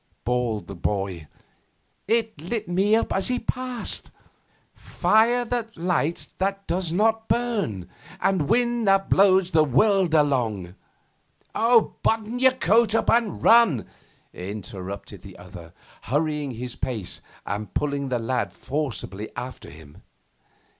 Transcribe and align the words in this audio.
bawled 0.23 0.65
the 0.65 0.73
boy. 0.73 1.27
'It 2.07 2.41
lit 2.41 2.67
me 2.67 2.95
up 2.95 3.13
as 3.13 3.27
he 3.27 3.37
passed 3.37 4.09
fire 4.73 5.45
that 5.45 5.77
lights 5.77 6.33
but 6.39 6.65
does 6.65 6.91
not 6.91 7.27
burn, 7.27 7.87
and 8.19 8.49
wind 8.49 8.87
that 8.87 9.11
blows 9.11 9.51
the 9.51 9.63
world 9.63 10.15
along' 10.15 10.73
'Button 11.53 12.39
your 12.39 12.51
coat 12.53 12.95
and 12.95 13.43
run!' 13.43 13.85
interrupted 14.33 15.21
the 15.21 15.37
other, 15.37 15.71
hurrying 16.05 16.49
his 16.49 16.75
pace, 16.75 17.21
and 17.45 17.75
pulling 17.75 18.09
the 18.09 18.17
lad 18.17 18.55
forcibly 18.55 19.29
after 19.35 19.69
him. 19.69 20.01